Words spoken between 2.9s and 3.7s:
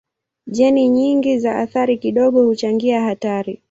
hatari.